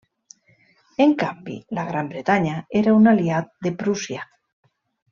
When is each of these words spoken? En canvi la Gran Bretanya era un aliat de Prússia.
En 1.05 1.13
canvi 1.25 1.59
la 1.79 1.85
Gran 1.91 2.11
Bretanya 2.15 2.57
era 2.83 2.97
un 3.03 3.15
aliat 3.15 3.55
de 3.69 3.77
Prússia. 3.85 4.27